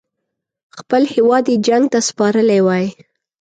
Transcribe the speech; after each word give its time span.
خپل 0.79 1.01
هیواد 1.13 1.43
یې 1.51 1.57
جنګ 1.67 1.83
ته 1.93 1.99
سپارلی 2.09 2.59
وای. 2.63 2.85